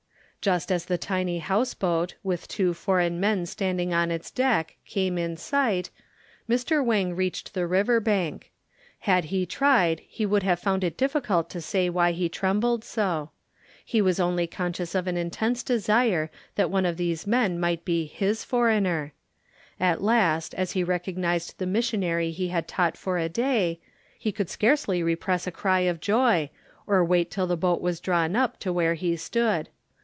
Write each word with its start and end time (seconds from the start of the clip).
Just 0.43 0.71
as 0.71 0.85
the 0.85 0.97
tiny 0.97 1.37
house 1.37 1.75
boat, 1.75 2.15
with 2.23 2.47
two 2.47 2.73
foreign 2.73 3.19
men 3.19 3.45
standing 3.45 3.93
on 3.93 4.09
its 4.09 4.31
deck, 4.31 4.75
came 4.87 5.19
in 5.19 5.37
sight, 5.37 5.91
Mr. 6.49 6.83
Wang 6.83 7.15
reached 7.15 7.53
the 7.53 7.67
river 7.67 7.99
bank. 7.99 8.49
Had 9.01 9.25
he 9.25 9.45
tried 9.45 9.99
he 9.99 10.25
would 10.25 10.41
have 10.41 10.57
found 10.57 10.83
it 10.83 10.97
difficult 10.97 11.47
to 11.51 11.61
say 11.61 11.91
why 11.91 12.11
he 12.11 12.27
trembled 12.27 12.83
so. 12.83 13.29
He 13.85 14.01
was 14.01 14.19
only 14.19 14.47
conscious 14.47 14.95
of 14.95 15.05
an 15.05 15.15
intense 15.15 15.61
desire 15.61 16.31
that 16.55 16.71
one 16.71 16.87
of 16.87 16.97
these 16.97 17.27
men 17.27 17.59
might 17.59 17.85
be 17.85 18.07
his 18.07 18.43
foreigner. 18.43 19.13
At 19.79 20.01
last 20.01 20.55
as 20.55 20.71
he 20.71 20.83
recognized 20.83 21.59
the 21.59 21.67
missionary 21.67 22.31
he 22.31 22.47
had 22.47 22.67
taught 22.67 22.97
for 22.97 23.19
a 23.19 23.29
day, 23.29 23.79
he 24.17 24.31
could 24.31 24.49
scarcely 24.49 25.03
repress 25.03 25.45
a 25.45 25.51
cry 25.51 25.81
of 25.81 25.99
joy, 25.99 26.49
or 26.87 27.05
wait 27.05 27.29
till 27.29 27.45
the 27.45 27.55
boat 27.57 27.79
was 27.79 27.99
drawn 27.99 28.35
up 28.35 28.59
to 28.61 28.73
where 28.73 28.95
he 28.95 29.15
stood. 29.15 29.69